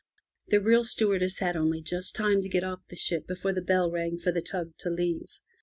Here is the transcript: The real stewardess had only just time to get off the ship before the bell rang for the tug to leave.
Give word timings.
The 0.47 0.59
real 0.59 0.83
stewardess 0.83 1.37
had 1.37 1.55
only 1.55 1.79
just 1.79 2.15
time 2.15 2.41
to 2.41 2.49
get 2.49 2.63
off 2.63 2.87
the 2.87 2.95
ship 2.95 3.27
before 3.27 3.53
the 3.53 3.61
bell 3.61 3.91
rang 3.91 4.17
for 4.17 4.31
the 4.31 4.41
tug 4.41 4.75
to 4.79 4.89
leave. 4.89 5.27